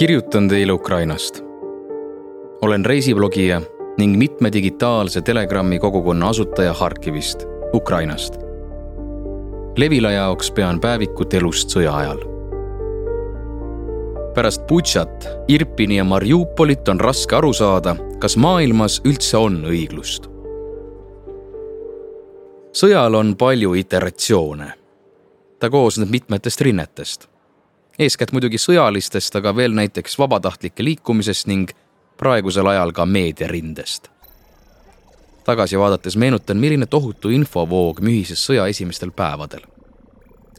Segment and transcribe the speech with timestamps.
[0.00, 1.42] kirjutan teile Ukrainast.
[2.62, 3.60] olen reisiblogija
[3.98, 8.34] ning mitme digitaalse Telegrami kogukonna asutaja Harkivist, Ukrainast.
[9.76, 12.22] Levila jaoks pean päevikut elust sõja ajal.
[14.34, 20.30] pärast Butšat, Irpini ja Mariupolit on raske aru saada, kas maailmas üldse on õiglust.
[22.72, 24.72] sõjal on palju iteratsioone.
[25.58, 27.28] ta koosneb mitmetest rinnetest
[28.00, 31.72] eeskätt muidugi sõjalistest, aga veel näiteks vabatahtlike liikumisest ning
[32.16, 34.08] praegusel ajal ka meediarindest.
[35.44, 39.60] tagasi vaadates meenutan, milline tohutu infovoog mühises sõja esimestel päevadel.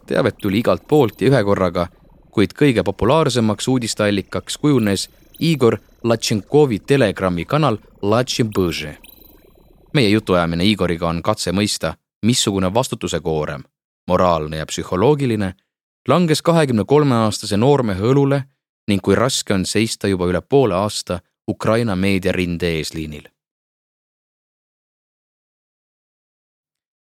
[0.05, 1.87] teavet tuli igalt poolt ja ühekorraga,
[2.31, 8.97] kuid kõige populaarsemaks uudisteallikaks kujunes Igor Latšenkovi Telegrami kanal Latšenbõže.
[9.93, 11.93] meie jutuajamine Igoriga on katse mõista,
[12.25, 13.63] missugune vastutuse koorem,
[14.07, 15.53] moraalne ja psühholoogiline
[16.07, 18.43] langes kahekümne kolme aastase noormehe õlule
[18.87, 23.27] ning kui raske on seista juba üle poole aasta Ukraina meediarinde eesliinil.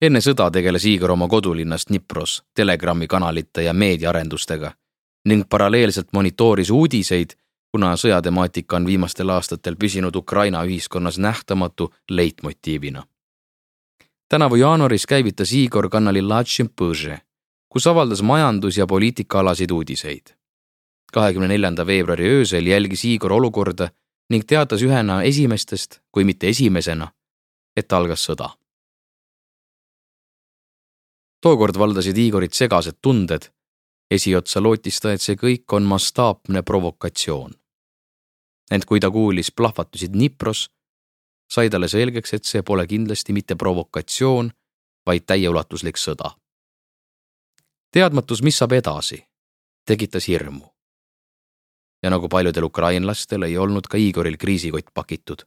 [0.01, 4.71] enne sõda tegeles Igor oma kodulinnas Dnipros Telegrami kanalite ja meediaarendustega
[5.25, 7.35] ning paralleelselt monitooris uudiseid,
[7.71, 13.03] kuna sõjatemaatika on viimastel aastatel püsinud Ukraina ühiskonnas nähtamatu leitmotiivina.
[14.29, 17.21] tänavu jaanuaris käivitas Igor kanali Latšin Põže
[17.71, 20.27] kus avaldas majandus- ja poliitikaalaseid uudiseid.
[21.13, 23.89] kahekümne neljanda veebruari öösel jälgis Igor olukorda
[24.29, 27.11] ning teatas ühena esimestest, kui mitte esimesena,
[27.75, 28.49] et algas sõda.
[31.41, 33.41] tookord valdasid Igorit segased tunded.
[34.11, 37.51] esiotsa lootis ta, et see kõik on mastaapne provokatsioon.
[38.71, 40.69] ent kui ta kuulis plahvatusi Dnipros,
[41.51, 44.51] sai talle selgeks, et see pole kindlasti mitte provokatsioon,
[45.05, 46.40] vaid täieulatuslik sõda
[47.91, 49.23] teadmatus, mis saab edasi,
[49.85, 50.65] tekitas hirmu.
[52.03, 55.41] ja nagu paljudel ukrainlastel ei olnud ka Igoril kriisikott pakitud.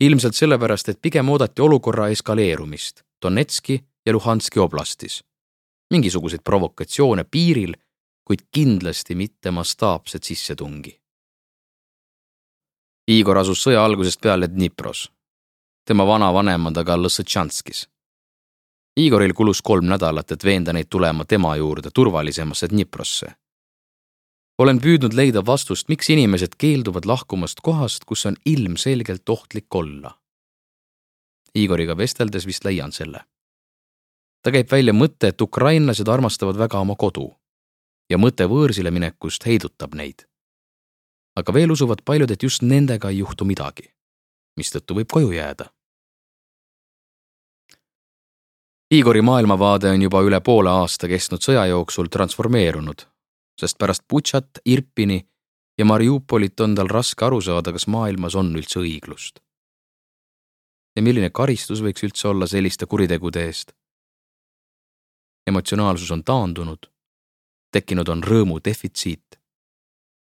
[0.00, 5.24] ilmselt sellepärast, et pigem oodati olukorra eskaleerumist Donetski ja Luhanski oblastis.
[5.90, 7.74] mingisuguseid provokatsioone piiril,
[8.24, 11.00] kuid kindlasti mitte mastaapset sissetungi.
[13.08, 15.10] Igor asus sõja algusest peale Dnipros,
[15.84, 17.88] tema vanavanemad aga Lõssetšanskis
[18.98, 23.26] Igoril kulus kolm nädalat, et veenda neid tulema tema juurde turvalisemasse Dniprosse.
[24.58, 30.18] olen püüdnud leida vastust, miks inimesed keelduvad lahkumast kohast, kus on ilmselgelt ohtlik olla.
[31.54, 33.20] Igoriga vesteldes vist leian selle.
[34.42, 37.30] ta käib välja mõtte, et ukrainlased armastavad väga oma kodu
[38.10, 40.26] ja mõte võõrsile minekust heidutab neid.
[41.36, 43.94] aga veel usuvad paljud, et just nendega ei juhtu midagi,
[44.56, 45.77] mistõttu võib koju jääda
[48.90, 53.02] Igori maailmavaade on juba üle poole aasta kestnud sõja jooksul transformeerunud,
[53.60, 55.18] sest pärast Butšat, Irpini
[55.78, 59.42] ja Mariupolit on tal raske aru saada, kas maailmas on üldse õiglust.
[60.96, 63.76] ja milline karistus võiks üldse olla selliste kuritegude eest?
[65.46, 66.88] emotsionaalsus on taandunud,
[67.72, 69.36] tekkinud on rõõmu defitsiit,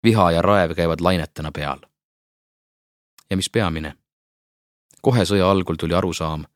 [0.03, 1.83] viha ja raev käivad lainetena peal.
[3.29, 3.97] ja mis peamine,
[5.01, 6.47] kohe sõja algul tuli arusaam,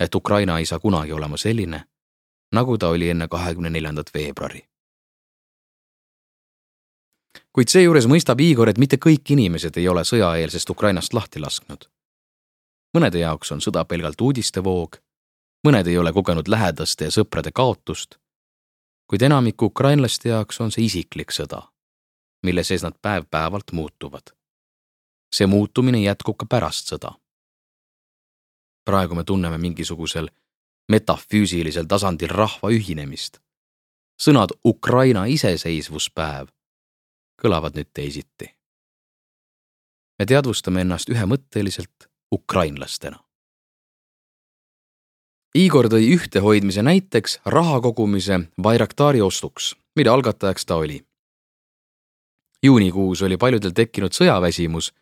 [0.00, 1.84] et Ukraina ei saa kunagi olema selline,
[2.52, 4.66] nagu ta oli enne kahekümne neljandat veebruari.
[7.52, 11.84] kuid seejuures mõistab Igor, et mitte kõik inimesed ei ole sõjaeelsest Ukrainast lahti lasknud.
[12.96, 14.96] mõnede jaoks on sõda pelgalt uudistevoog,
[15.66, 18.16] mõned ei ole kogenud lähedaste ja sõprade kaotust,
[19.06, 21.62] kuid enamiku ukrainlaste jaoks on see isiklik sõda,
[22.42, 24.22] mille sees nad päev-päevalt muutuvad.
[25.34, 27.12] see muutumine jätkub ka pärast sõda
[28.84, 30.28] praegu me tunneme mingisugusel
[30.90, 33.38] metafüüsilisel tasandil rahva ühinemist.
[34.20, 36.48] sõnad Ukraina iseseisvuspäev
[37.42, 38.54] kõlavad nüüd teisiti.
[40.18, 43.24] me teadvustame ennast ühemõtteliselt ukrainlastena.
[45.54, 51.04] Igor tõi ühtehoidmise näiteks raha kogumise Bayraktari ostuks, mille algatajaks ta oli.
[52.62, 54.92] juunikuus oli paljudel tekkinud sõjaväsimus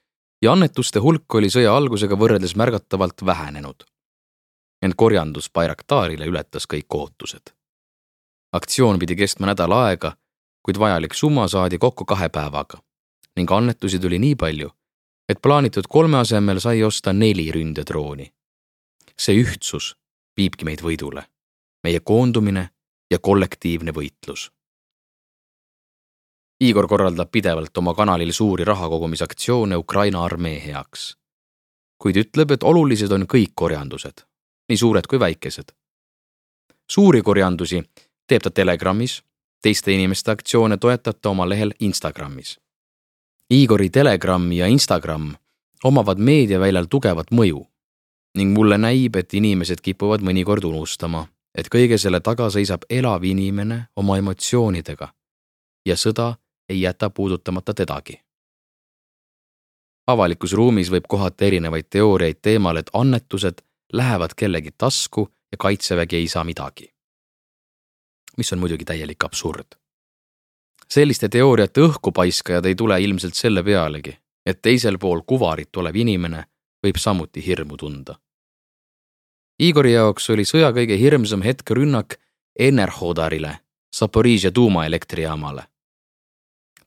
[0.42, 3.84] ja annetuste hulk oli sõja algusega võrreldes märgatavalt vähenenud.
[4.82, 7.54] ent korjandus Bayraktaarile ületas kõik ootused.
[8.52, 10.16] aktsioon pidi kestma nädal aega,
[10.62, 12.78] kuid vajalik summa saadi kokku kahe päevaga
[13.36, 14.70] ning annetusi tuli nii palju,
[15.28, 18.32] et plaanitud kolme asemel sai osta neli ründedrooni.
[19.18, 19.96] see ühtsus
[20.36, 21.22] viibki meid võidule,
[21.84, 22.70] meie koondumine
[23.10, 24.50] ja kollektiivne võitlus
[26.60, 31.16] Igor korraldab pidevalt oma kanalil suuri rahakogumisaktsioone Ukraina armee heaks.
[31.98, 34.22] kuid ütleb, et olulised on kõik korjandused,
[34.68, 35.72] nii suured kui väikesed.
[36.90, 37.82] suuri korjandusi
[38.26, 39.22] teeb ta Telegramis,
[39.62, 42.58] teiste inimeste aktsioone toetab ta oma lehel Instagramis.
[43.50, 45.36] Igori Telegram ja Instagram
[45.84, 47.66] omavad meediaväljal tugevat mõju
[48.34, 53.86] ning mulle näib, et inimesed kipuvad mõnikord unustama, et kõige selle taga seisab elav inimene
[53.96, 55.08] oma emotsioonidega
[55.86, 56.34] ja sõda
[56.68, 58.20] ei jäta puudutamata tedagi.
[60.06, 63.60] avalikus ruumis võib kohata erinevaid teooriaid teemal, et annetused
[63.92, 66.94] lähevad kellegi tasku ja kaitsevägi ei saa midagi.
[68.36, 69.66] mis on muidugi täielik absurd.
[70.88, 76.44] selliste teooriate õhkupaiskajad ei tule ilmselt selle pealegi, et teisel pool kuvarit olev inimene
[76.86, 78.14] võib samuti hirmu tunda.
[79.58, 82.14] Igori jaoks oli sõja kõige hirmsam hetk rünnak
[82.58, 83.58] Enerhodarile,
[83.96, 85.62] Zaporižia tuumaelektrijaamale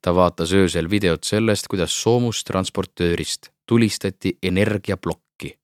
[0.01, 5.59] ta vaatas öösel videot sellest, kuidas soomustransportöörist tulistati energiaplokki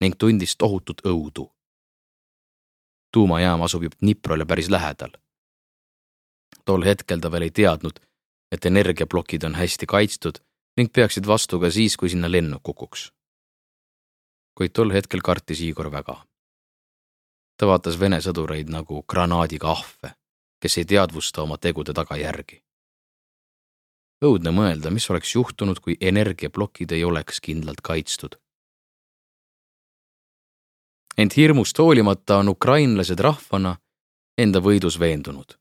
[0.00, 1.50] ning tundis tohutut õudu.
[3.12, 5.10] tuumajaam asub juba Dniprole päris lähedal.
[6.64, 8.00] tol hetkel ta veel ei teadnud,
[8.52, 10.38] et energiaplokid on hästi kaitstud
[10.76, 13.12] ning peaksid vastu ka siis, kui sinna lennuk kukuks.
[14.54, 16.24] kuid tol hetkel kartis Igor väga.
[17.56, 20.14] ta vaatas Vene sõdureid nagu granaadiga ahve,
[20.60, 22.62] kes ei teadvusta oma tegude tagajärgi
[24.24, 28.36] õudne mõelda, mis oleks juhtunud, kui energiaplokid ei oleks kindlalt kaitstud.
[31.18, 33.76] ent hirmust hoolimata on ukrainlased rahvana
[34.38, 35.58] enda võidus veendunud.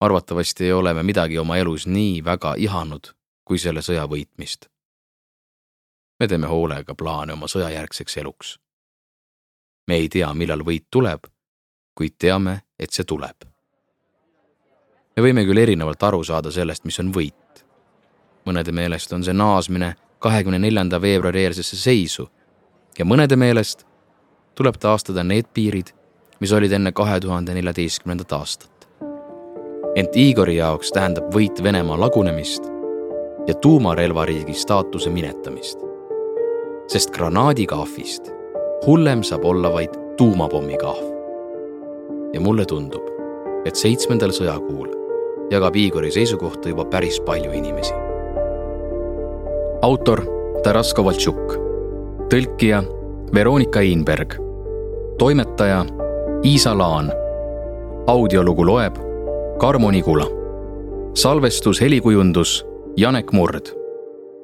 [0.00, 3.14] arvatavasti ei ole me midagi oma elus nii väga ihanud
[3.44, 4.68] kui selle sõja võitmist.
[6.20, 8.58] me teeme hoolega plaane oma sõjajärgseks eluks.
[9.86, 11.26] me ei tea, millal võit tuleb,
[11.94, 13.53] kuid teame, et see tuleb
[15.16, 17.34] me võime küll erinevalt aru saada sellest, mis on võit.
[18.44, 22.26] mõnede meelest on see naasmine kahekümne neljanda veebruari eelsesse seisu
[22.98, 23.86] ja mõnede meelest
[24.54, 25.94] tuleb taastada need piirid,
[26.40, 28.88] mis olid enne kahe tuhande neljateistkümnendat aastat.
[29.96, 32.64] ent Igori jaoks tähendab võit Venemaa lagunemist
[33.46, 35.78] ja tuumarelvariigi staatuse minetamist.
[36.86, 38.32] sest granaadikaahvist
[38.86, 41.06] hullem saab olla vaid tuumapommikaahv.
[42.32, 43.08] ja mulle tundub,
[43.64, 45.03] et seitsmendal sõjakuul
[45.50, 47.94] jagab Igori seisukohta juba päris palju inimesi.
[49.82, 50.24] autor
[50.62, 51.56] Taras Kovaltšuk,
[52.32, 52.82] tõlkija
[53.34, 54.34] Veronika Einberg,
[55.18, 55.84] toimetaja
[56.44, 57.12] Iisa Laan.
[58.06, 58.96] audiolugu loeb
[59.58, 60.26] Karmo Nigula.
[61.14, 63.66] salvestus, helikujundus Janek Murd.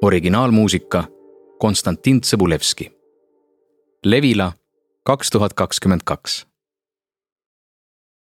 [0.01, 1.03] originaalmuusika
[1.59, 2.91] Konstantin Tsõbulevski.
[4.05, 4.51] Levila
[5.03, 6.50] kaks tuhat kakskümmend kaks